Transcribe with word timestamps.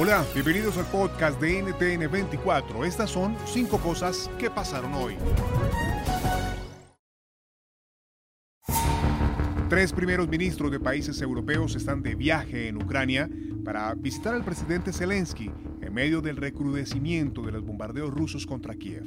Hola, 0.00 0.24
bienvenidos 0.32 0.78
al 0.78 0.84
podcast 0.84 1.40
de 1.40 1.60
NTN 1.60 2.08
24. 2.08 2.84
Estas 2.84 3.10
son 3.10 3.36
cinco 3.46 3.78
cosas 3.78 4.30
que 4.38 4.48
pasaron 4.48 4.94
hoy. 4.94 5.16
Tres 9.68 9.92
primeros 9.92 10.28
ministros 10.28 10.70
de 10.70 10.78
países 10.78 11.20
europeos 11.20 11.74
están 11.74 12.00
de 12.04 12.14
viaje 12.14 12.68
en 12.68 12.80
Ucrania 12.80 13.28
para 13.64 13.92
visitar 13.94 14.36
al 14.36 14.44
presidente 14.44 14.92
Zelensky 14.92 15.50
en 15.82 15.92
medio 15.92 16.20
del 16.20 16.36
recrudecimiento 16.36 17.42
de 17.42 17.50
los 17.50 17.64
bombardeos 17.64 18.14
rusos 18.14 18.46
contra 18.46 18.76
Kiev. 18.76 19.02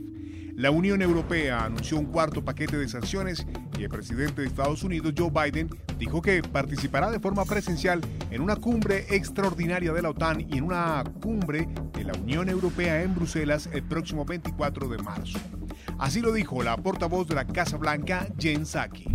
La 0.57 0.71
Unión 0.71 1.01
Europea 1.01 1.63
anunció 1.63 1.99
un 1.99 2.07
cuarto 2.07 2.43
paquete 2.43 2.75
de 2.75 2.89
sanciones 2.89 3.47
y 3.81 3.85
el 3.85 3.89
presidente 3.89 4.41
de 4.41 4.47
Estados 4.47 4.83
Unidos, 4.83 5.11
Joe 5.17 5.31
Biden, 5.31 5.67
dijo 5.97 6.21
que 6.21 6.43
participará 6.43 7.09
de 7.09 7.19
forma 7.19 7.45
presencial 7.45 7.99
en 8.29 8.41
una 8.41 8.55
cumbre 8.55 9.07
extraordinaria 9.09 9.91
de 9.91 10.03
la 10.03 10.11
OTAN 10.11 10.41
y 10.41 10.59
en 10.59 10.65
una 10.65 11.03
cumbre 11.19 11.67
de 11.93 12.03
la 12.03 12.13
Unión 12.13 12.47
Europea 12.47 13.01
en 13.01 13.15
Bruselas 13.15 13.67
el 13.73 13.81
próximo 13.81 14.23
24 14.23 14.87
de 14.87 14.99
marzo. 14.99 15.39
Así 15.97 16.21
lo 16.21 16.31
dijo 16.31 16.61
la 16.61 16.77
portavoz 16.77 17.27
de 17.27 17.33
la 17.33 17.47
Casa 17.47 17.77
Blanca, 17.77 18.27
Jen 18.37 18.67
Psaki. 18.67 19.07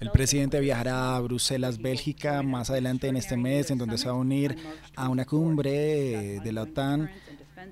El 0.00 0.10
presidente 0.10 0.60
viajará 0.60 1.16
a 1.16 1.20
Bruselas, 1.20 1.78
Bélgica, 1.82 2.42
más 2.42 2.70
adelante 2.70 3.08
en 3.08 3.16
este 3.16 3.36
mes, 3.36 3.70
en 3.70 3.76
donde 3.76 3.98
se 3.98 4.06
va 4.06 4.12
a 4.12 4.16
unir 4.16 4.56
a 4.96 5.10
una 5.10 5.26
cumbre 5.26 6.40
de 6.40 6.52
la 6.52 6.62
OTAN, 6.62 7.10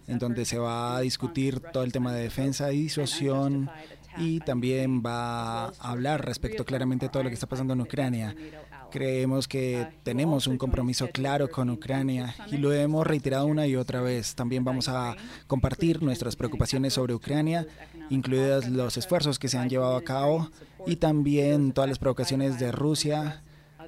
en 0.06 0.19
donde 0.19 0.44
se 0.44 0.58
va 0.58 0.96
a 0.96 1.00
discutir 1.00 1.60
todo 1.60 1.83
el 1.83 1.92
tema 1.92 2.12
de 2.12 2.22
defensa 2.22 2.72
y 2.72 2.83
disuasión 2.83 3.70
y 4.16 4.41
también 4.41 5.02
va 5.05 5.66
a 5.66 5.72
hablar 5.80 6.24
respecto 6.24 6.64
claramente 6.64 7.06
a 7.06 7.10
todo 7.10 7.22
lo 7.22 7.28
que 7.28 7.34
está 7.34 7.46
pasando 7.46 7.74
en 7.74 7.80
Ucrania. 7.80 8.34
Creemos 8.91 9.46
que 9.46 9.86
tenemos 10.02 10.48
un 10.48 10.58
compromiso 10.58 11.08
claro 11.12 11.48
con 11.48 11.70
Ucrania 11.70 12.34
y 12.50 12.56
lo 12.56 12.72
hemos 12.72 13.06
reiterado 13.06 13.46
una 13.46 13.66
y 13.66 13.77
otra 13.77 14.00
vez. 14.00 14.34
También 14.34 14.64
vamos 14.64 14.88
a 14.88 15.16
compartir 15.46 16.02
nuestras 16.02 16.34
preocupaciones 16.34 16.95
sobre 16.95 17.14
Ucrania, 17.14 17.67
incluidas 18.11 18.68
los 18.68 18.96
esfuerzos 18.96 19.39
que 19.39 19.48
se 19.48 19.58
han 19.58 19.68
llevado 19.68 19.96
a 19.96 20.02
cabo 20.02 20.50
y 20.86 20.96
también 20.96 21.73
todas 21.73 21.89
las 21.89 21.98
provocaciones 21.98 22.58
de 22.58 22.73
Rusia 22.73 23.42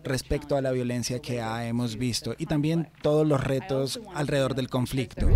respecto 0.05 0.57
a 0.57 0.63
la 0.63 0.71
violencia 0.73 1.21
que 1.21 1.39
hemos 1.39 1.97
visto 1.97 2.35
y 2.39 2.47
también 2.47 2.89
todos 3.03 3.27
los 3.27 3.43
retos 3.43 4.01
alrededor 4.15 4.55
del 4.55 4.69
conflicto 4.69 5.29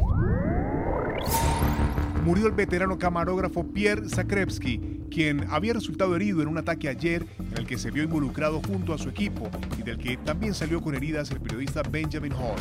murió 2.27 2.49
el 2.49 2.55
veterano 2.55 2.99
camarógrafo 2.99 3.63
Pierre 3.63 4.09
Zakrevsky, 4.09 4.81
quien 5.13 5.47
había 5.49 5.75
resultado 5.75 6.17
herido 6.17 6.43
en 6.43 6.49
un 6.49 6.59
ataque 6.59 6.89
ayer 6.89 7.25
en 7.39 7.57
el 7.57 7.67
que 7.69 7.79
se 7.79 7.93
vio 7.93 8.03
involucrado 8.03 8.61
junto 8.67 8.93
a 8.93 8.99
su 8.99 9.09
equipo 9.09 9.49
y 9.79 9.85
del 9.85 9.97
que 9.97 10.17
también 10.17 10.53
salió 10.53 10.83
con 10.83 10.97
heridas 10.97 11.31
el 11.31 11.41
periodista 11.41 11.83
Benjamin 11.89 12.33
Hall. 12.33 12.59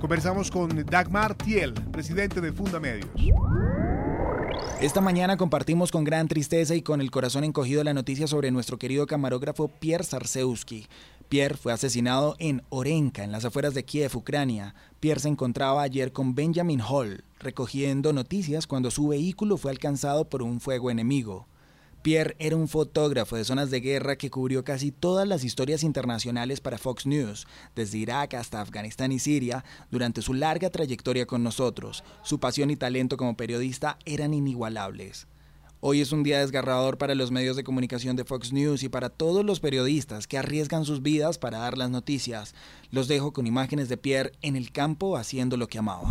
Conversamos 0.00 0.50
con 0.50 0.84
Dagmar 0.84 1.36
Thiel, 1.36 1.74
presidente 1.92 2.40
de 2.40 2.52
Fundamedios. 2.52 3.08
Esta 4.80 5.00
mañana 5.00 5.36
compartimos 5.36 5.92
con 5.92 6.02
gran 6.02 6.26
tristeza 6.26 6.74
y 6.74 6.82
con 6.82 7.00
el 7.00 7.12
corazón 7.12 7.44
encogido 7.44 7.84
la 7.84 7.94
noticia 7.94 8.26
sobre 8.26 8.50
nuestro 8.50 8.78
querido 8.78 9.06
camarógrafo 9.06 9.68
Pierre 9.68 10.02
Zarzewski. 10.02 10.88
Pierre 11.34 11.56
fue 11.56 11.72
asesinado 11.72 12.36
en 12.38 12.62
Orenka, 12.68 13.24
en 13.24 13.32
las 13.32 13.44
afueras 13.44 13.74
de 13.74 13.84
Kiev, 13.84 14.16
Ucrania. 14.16 14.76
Pierre 15.00 15.18
se 15.18 15.26
encontraba 15.26 15.82
ayer 15.82 16.12
con 16.12 16.36
Benjamin 16.36 16.80
Hall, 16.80 17.24
recogiendo 17.40 18.12
noticias 18.12 18.68
cuando 18.68 18.92
su 18.92 19.08
vehículo 19.08 19.56
fue 19.56 19.72
alcanzado 19.72 20.28
por 20.28 20.44
un 20.44 20.60
fuego 20.60 20.92
enemigo. 20.92 21.48
Pierre 22.02 22.36
era 22.38 22.54
un 22.54 22.68
fotógrafo 22.68 23.34
de 23.34 23.42
zonas 23.42 23.72
de 23.72 23.80
guerra 23.80 24.14
que 24.14 24.30
cubrió 24.30 24.62
casi 24.62 24.92
todas 24.92 25.26
las 25.26 25.42
historias 25.42 25.82
internacionales 25.82 26.60
para 26.60 26.78
Fox 26.78 27.04
News, 27.04 27.48
desde 27.74 27.98
Irak 27.98 28.34
hasta 28.34 28.60
Afganistán 28.60 29.10
y 29.10 29.18
Siria, 29.18 29.64
durante 29.90 30.22
su 30.22 30.34
larga 30.34 30.70
trayectoria 30.70 31.26
con 31.26 31.42
nosotros. 31.42 32.04
Su 32.22 32.38
pasión 32.38 32.70
y 32.70 32.76
talento 32.76 33.16
como 33.16 33.36
periodista 33.36 33.98
eran 34.04 34.34
inigualables. 34.34 35.26
Hoy 35.86 36.00
es 36.00 36.12
un 36.12 36.22
día 36.22 36.38
desgarrador 36.38 36.96
para 36.96 37.14
los 37.14 37.30
medios 37.30 37.56
de 37.56 37.62
comunicación 37.62 38.16
de 38.16 38.24
Fox 38.24 38.54
News 38.54 38.82
y 38.82 38.88
para 38.88 39.10
todos 39.10 39.44
los 39.44 39.60
periodistas 39.60 40.26
que 40.26 40.38
arriesgan 40.38 40.86
sus 40.86 41.02
vidas 41.02 41.36
para 41.36 41.58
dar 41.58 41.76
las 41.76 41.90
noticias. 41.90 42.54
Los 42.90 43.06
dejo 43.06 43.34
con 43.34 43.46
imágenes 43.46 43.90
de 43.90 43.98
Pierre 43.98 44.32
en 44.40 44.56
el 44.56 44.72
campo 44.72 45.18
haciendo 45.18 45.58
lo 45.58 45.66
que 45.66 45.76
amaba. 45.76 46.08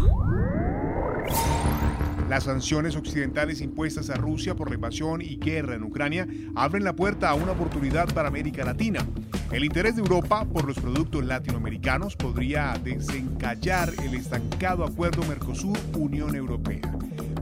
Las 2.30 2.44
sanciones 2.44 2.96
occidentales 2.96 3.62
impuestas 3.62 4.12
a 4.12 4.14
Rusia 4.14 4.54
por 4.54 4.70
la 4.70 4.76
invasión 4.76 5.24
y 5.24 5.38
guerra 5.38 5.74
en 5.74 5.82
Ucrania 5.82 6.28
abren 6.54 6.84
la 6.84 6.96
puerta 6.96 7.32
a 7.32 7.34
una 7.34 7.54
oportunidad 7.54 8.14
para 8.14 8.28
América 8.28 8.64
Latina. 8.64 9.04
El 9.52 9.64
interés 9.64 9.96
de 9.96 10.04
Europa 10.04 10.46
por 10.46 10.66
los 10.66 10.78
productos 10.78 11.26
latinoamericanos 11.26 12.16
podría 12.16 12.80
desencallar 12.84 13.92
el 14.04 14.14
estancado 14.14 14.86
acuerdo 14.86 15.24
Mercosur-Unión 15.24 16.36
Europea. 16.36 16.82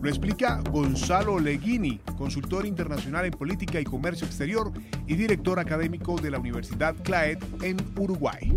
Lo 0.02 0.10
explica 0.10 0.64
Gonzalo 0.72 1.40
Leguini, 1.40 2.00
consultor 2.18 2.66
internacional 2.66 3.26
en 3.26 3.32
política 3.34 3.80
y 3.80 3.84
comercio 3.84 4.26
exterior 4.26 4.72
y 5.06 5.14
director 5.14 5.60
académico 5.60 6.20
de 6.20 6.32
la 6.32 6.40
Universidad 6.40 6.96
CLAED 7.04 7.38
en 7.62 7.78
Uruguay. 7.96 8.52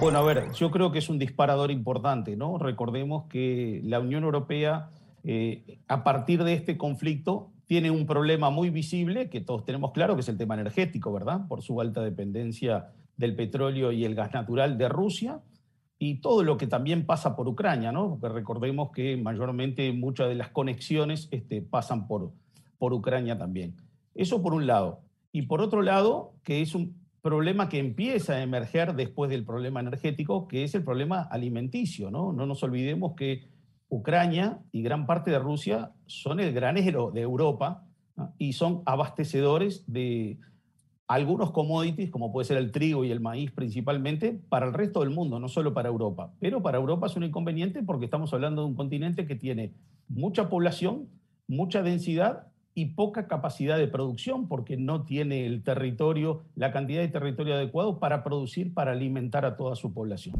Bueno, 0.00 0.18
a 0.18 0.22
ver, 0.22 0.52
yo 0.52 0.70
creo 0.70 0.90
que 0.90 1.00
es 1.00 1.10
un 1.10 1.18
disparador 1.18 1.70
importante, 1.70 2.34
¿no? 2.34 2.56
Recordemos 2.56 3.26
que 3.28 3.82
la 3.84 4.00
Unión 4.00 4.24
Europea, 4.24 4.88
eh, 5.22 5.80
a 5.86 6.02
partir 6.02 6.44
de 6.44 6.54
este 6.54 6.78
conflicto, 6.78 7.50
tiene 7.66 7.90
un 7.90 8.06
problema 8.06 8.48
muy 8.48 8.70
visible 8.70 9.28
que 9.28 9.42
todos 9.42 9.66
tenemos 9.66 9.92
claro, 9.92 10.14
que 10.14 10.22
es 10.22 10.28
el 10.30 10.38
tema 10.38 10.54
energético, 10.54 11.12
¿verdad? 11.12 11.46
Por 11.46 11.60
su 11.60 11.78
alta 11.78 12.00
dependencia 12.00 12.88
del 13.18 13.36
petróleo 13.36 13.92
y 13.92 14.06
el 14.06 14.14
gas 14.14 14.32
natural 14.32 14.78
de 14.78 14.88
Rusia 14.88 15.40
y 16.02 16.22
todo 16.22 16.42
lo 16.42 16.56
que 16.56 16.66
también 16.66 17.04
pasa 17.04 17.36
por 17.36 17.46
Ucrania, 17.46 17.92
¿no? 17.92 18.16
Porque 18.18 18.34
recordemos 18.34 18.90
que 18.90 19.18
mayormente 19.18 19.92
muchas 19.92 20.30
de 20.30 20.34
las 20.34 20.48
conexiones 20.48 21.28
este, 21.30 21.60
pasan 21.60 22.08
por, 22.08 22.32
por 22.78 22.94
Ucrania 22.94 23.36
también. 23.36 23.76
Eso 24.14 24.42
por 24.42 24.54
un 24.54 24.66
lado. 24.66 25.02
Y 25.30 25.42
por 25.42 25.60
otro 25.60 25.82
lado, 25.82 26.32
que 26.42 26.62
es 26.62 26.74
un 26.74 26.96
problema 27.20 27.68
que 27.68 27.78
empieza 27.78 28.32
a 28.32 28.42
emerger 28.42 28.94
después 28.94 29.30
del 29.30 29.44
problema 29.44 29.80
energético, 29.80 30.48
que 30.48 30.64
es 30.64 30.74
el 30.74 30.84
problema 30.84 31.20
alimenticio. 31.20 32.10
No, 32.10 32.32
no 32.32 32.46
nos 32.46 32.62
olvidemos 32.62 33.12
que 33.14 33.44
Ucrania 33.90 34.58
y 34.72 34.80
gran 34.80 35.06
parte 35.06 35.30
de 35.30 35.38
Rusia 35.38 35.92
son 36.06 36.40
el 36.40 36.54
granero 36.54 37.10
de 37.10 37.20
Europa 37.20 37.84
y 38.38 38.54
son 38.54 38.82
abastecedores 38.86 39.84
de 39.86 40.38
algunos 41.10 41.50
commodities, 41.50 42.08
como 42.08 42.30
puede 42.30 42.46
ser 42.46 42.56
el 42.56 42.70
trigo 42.70 43.04
y 43.04 43.10
el 43.10 43.18
maíz 43.18 43.50
principalmente, 43.50 44.38
para 44.48 44.66
el 44.66 44.72
resto 44.72 45.00
del 45.00 45.10
mundo, 45.10 45.40
no 45.40 45.48
solo 45.48 45.74
para 45.74 45.88
Europa. 45.88 46.32
Pero 46.38 46.62
para 46.62 46.78
Europa 46.78 47.08
es 47.08 47.16
un 47.16 47.24
inconveniente 47.24 47.82
porque 47.82 48.04
estamos 48.04 48.32
hablando 48.32 48.62
de 48.62 48.68
un 48.68 48.76
continente 48.76 49.26
que 49.26 49.34
tiene 49.34 49.72
mucha 50.06 50.48
población, 50.48 51.08
mucha 51.48 51.82
densidad 51.82 52.46
y 52.74 52.94
poca 52.94 53.26
capacidad 53.26 53.76
de 53.76 53.88
producción 53.88 54.46
porque 54.46 54.76
no 54.76 55.02
tiene 55.02 55.46
el 55.46 55.64
territorio, 55.64 56.44
la 56.54 56.70
cantidad 56.70 57.00
de 57.00 57.08
territorio 57.08 57.54
adecuado 57.54 57.98
para 57.98 58.22
producir, 58.22 58.72
para 58.72 58.92
alimentar 58.92 59.44
a 59.44 59.56
toda 59.56 59.74
su 59.74 59.92
población. 59.92 60.36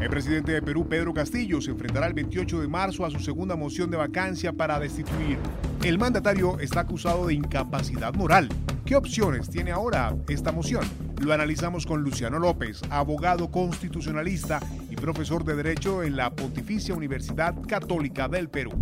El 0.00 0.10
presidente 0.10 0.50
de 0.50 0.60
Perú, 0.60 0.88
Pedro 0.88 1.14
Castillo, 1.14 1.60
se 1.60 1.70
enfrentará 1.70 2.08
el 2.08 2.14
28 2.14 2.62
de 2.62 2.66
marzo 2.66 3.06
a 3.06 3.10
su 3.10 3.20
segunda 3.20 3.54
moción 3.54 3.92
de 3.92 3.96
vacancia 3.96 4.52
para 4.52 4.80
destituir. 4.80 5.38
El 5.84 5.98
mandatario 5.98 6.58
está 6.58 6.80
acusado 6.80 7.26
de 7.26 7.34
incapacidad 7.34 8.14
moral 8.14 8.48
¿Qué 8.84 8.96
opciones 8.96 9.48
tiene 9.48 9.70
ahora 9.70 10.14
esta 10.28 10.52
moción? 10.52 10.84
Lo 11.22 11.32
analizamos 11.32 11.86
con 11.86 12.02
Luciano 12.02 12.38
López, 12.38 12.82
abogado 12.90 13.50
constitucionalista 13.50 14.60
y 14.90 14.96
profesor 14.96 15.42
de 15.42 15.56
Derecho 15.56 16.02
en 16.02 16.16
la 16.16 16.34
Pontificia 16.34 16.94
Universidad 16.94 17.54
Católica 17.66 18.28
del 18.28 18.50
Perú. 18.50 18.72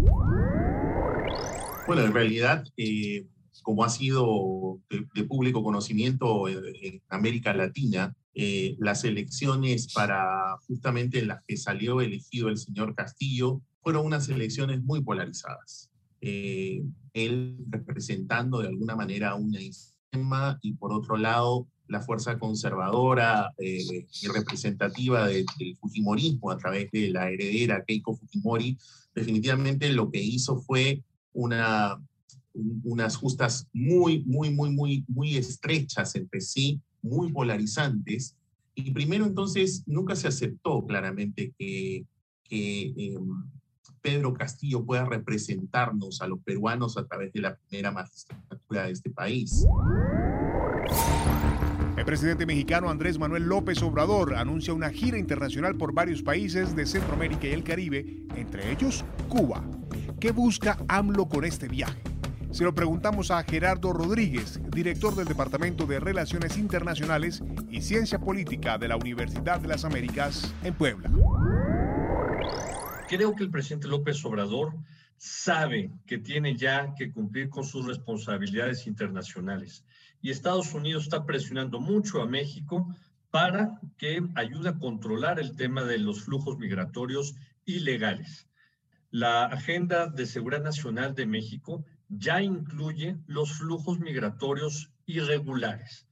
Bueno, 1.87 2.03
en 2.03 2.13
realidad, 2.13 2.65
eh, 2.77 3.29
como 3.63 3.85
ha 3.85 3.89
sido 3.89 4.81
de, 4.91 5.23
público 5.23 5.63
conocimiento 5.63 6.49
en, 6.49 7.01
América 7.09 7.55
Latina, 7.55 8.13
eh, 8.35 8.75
las 8.81 9.05
elecciones 9.05 9.93
para 9.93 10.57
justamente 10.67 11.21
en 11.21 11.29
las 11.29 11.45
que 11.47 11.57
salió 11.57 12.01
elegido 12.01 12.49
el 12.49 12.59
señor 12.59 12.97
Castillo 12.97 13.63
fueron 13.83 14.05
unas 14.05 14.29
elecciones 14.29 14.83
muy 14.83 15.01
polarizadas. 15.05 15.92
Eh, 16.25 16.83
él 17.15 17.59
representando 17.69 18.61
de 18.61 18.69
alguna 18.69 18.95
manera 18.95 19.35
una 19.35 19.61
izquierda 19.61 20.59
y 20.63 20.73
por 20.75 20.93
otro 20.93 21.17
lado 21.17 21.67
la 21.89 22.01
fuerza 22.01 22.39
conservadora 22.39 23.53
y 23.59 24.07
representativa 24.29 25.27
del 25.27 25.45
Fujimorismo 25.81 26.51
a 26.51 26.57
través 26.57 26.91
de 26.93 27.11
la 27.11 27.29
heredera 27.29 27.85
Keiko 27.85 28.15
Fujimori, 28.15 28.79
definitivamente 29.15 29.93
lo 29.93 30.11
que 30.11 30.23
hizo 30.23 30.57
fue 30.59 31.03
una, 31.33 32.01
unas 32.55 33.17
justas 33.17 33.67
muy, 33.73 34.25
muy, 34.25 34.51
muy, 34.51 34.71
muy, 34.71 35.05
muy 35.09 35.37
estrechas 35.37 36.15
entre 36.15 36.41
sí, 36.41 36.81
muy 37.03 37.33
polarizantes. 37.33 38.37
Y 38.75 38.91
primero 38.93 39.27
entonces 39.27 39.83
nunca 39.87 40.17
se 40.17 40.29
aceptó 40.29 40.87
claramente 40.87 41.53
que, 41.59 42.07
que 42.45 42.95
em, 42.97 43.51
Pedro 44.03 44.35
Castillo 44.35 44.85
pueda 44.85 45.05
representarnos 45.05 46.21
a 46.21 46.27
los 46.27 46.41
peruanos 46.41 46.99
a 46.99 47.07
través 47.07 47.33
de 47.33 47.41
la 47.41 47.57
primera 47.57 47.93
magistratura 47.93 48.85
de 48.85 48.91
este 48.91 49.11
país. 49.11 49.65
El 51.97 52.05
presidente 52.05 52.47
mexicano 52.47 52.91
Andrés 52.91 53.19
Manuel 53.19 53.45
López 53.45 53.81
Obrador 53.83 54.35
anuncia 54.35 54.75
una 54.75 54.91
gira 54.91 55.19
internacional 55.19 55.77
por 55.77 55.95
varios 55.95 56.23
países 56.23 56.75
de 56.75 56.85
Centroamérica 56.85 57.47
y 57.47 57.53
el 57.53 57.63
Caribe, 57.63 58.27
entre 58.35 58.73
ellos 58.73 59.05
Cuba. 59.29 59.63
¿Qué 60.19 60.33
busca 60.33 60.79
AMLO 60.89 61.29
con 61.29 61.45
este 61.45 61.69
viaje? 61.69 62.03
Se 62.51 62.65
lo 62.65 62.75
preguntamos 62.75 63.31
a 63.31 63.43
Gerardo 63.45 63.93
Rodríguez, 63.93 64.61
director 64.71 65.15
del 65.15 65.27
Departamento 65.27 65.87
de 65.87 66.01
Relaciones 66.01 66.59
Internacionales 66.59 67.43
y 67.71 67.81
Ciencia 67.81 68.19
Política 68.19 68.77
de 68.77 68.89
la 68.89 68.97
Universidad 68.97 69.61
de 69.61 69.69
las 69.69 69.85
Américas 69.85 70.55
en 70.63 70.75
Puebla. 70.75 71.11
Creo 73.13 73.35
que 73.35 73.45
el 73.45 73.51
presidente 73.51 73.89
López 73.89 74.25
Obrador 74.25 74.73
sabe 75.19 75.93
que 76.07 76.17
tiene 76.17 76.57
ya 76.57 76.95
que 76.95 77.13
cumplir 77.13 77.51
con 77.51 77.63
sus 77.63 77.85
responsabilidades 77.85 78.87
internacionales 78.87 79.85
y 80.23 80.31
Estados 80.31 80.73
Unidos 80.73 81.03
está 81.03 81.27
presionando 81.27 81.79
mucho 81.79 82.23
a 82.23 82.27
México 82.27 82.97
para 83.31 83.79
que 83.99 84.27
ayude 84.35 84.71
a 84.71 84.79
controlar 84.79 85.39
el 85.39 85.57
tema 85.57 85.85
de 85.85 85.99
los 85.99 86.23
flujos 86.23 86.57
migratorios 86.57 87.35
ilegales. 87.67 88.49
La 89.11 89.45
Agenda 89.45 90.07
de 90.07 90.25
Seguridad 90.25 90.63
Nacional 90.63 91.15
de 91.15 91.27
México 91.27 91.85
ya 92.09 92.41
incluye 92.41 93.19
los 93.27 93.53
flujos 93.59 94.01
migratorios 94.01 94.91
irregulares. 95.05 96.07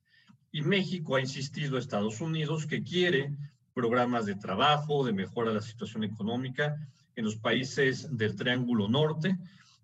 Y 0.53 0.61
México 0.61 1.17
ha 1.17 1.23
insistido 1.23 1.77
a 1.77 1.81
Estados 1.81 2.21
Unidos 2.21 2.67
que 2.67 2.83
quiere 2.83 3.35
programas 3.75 4.27
de 4.27 4.35
trabajo, 4.35 5.05
de 5.05 5.13
mejora 5.13 5.51
de 5.51 5.57
la 5.57 5.63
situación 5.63 6.05
económica 6.05 6.89
en 7.17 7.25
los 7.25 7.37
países 7.37 8.09
del 8.17 8.37
Triángulo 8.37 8.89
Norte, 8.89 9.39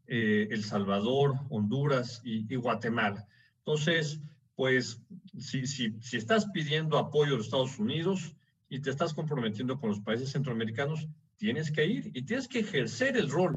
eh, 0.06 0.48
El 0.50 0.64
Salvador, 0.64 1.34
Honduras 1.50 2.20
y, 2.24 2.54
Guatemala. 2.56 3.26
Entonces, 3.58 4.20
pues, 4.54 5.02
si, 5.38 5.66
si, 5.66 5.96
si 6.00 6.16
estás 6.16 6.46
pidiendo 6.46 6.98
apoyo 6.98 7.34
a 7.34 7.36
los 7.36 7.46
Estados 7.46 7.78
Unidos 7.78 8.34
y 8.68 8.80
te 8.80 8.90
estás 8.90 9.12
comprometiendo 9.14 9.78
con 9.78 9.90
los 9.90 10.00
países 10.00 10.30
centroamericanos, 10.30 11.08
tienes 11.36 11.70
que 11.70 11.84
ir 11.84 12.10
y 12.14 12.22
tienes 12.22 12.48
que 12.48 12.60
ejercer 12.60 13.16
el 13.16 13.30
rol. 13.30 13.56